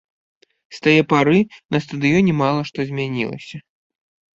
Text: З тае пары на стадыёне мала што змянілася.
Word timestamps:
З 0.77 0.81
тае 0.87 1.01
пары 1.11 1.39
на 1.77 1.83
стадыёне 1.85 2.31
мала 2.41 2.61
што 2.75 2.79
змянілася. 2.93 3.67